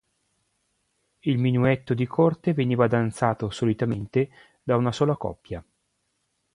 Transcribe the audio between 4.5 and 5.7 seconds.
da una sola coppia.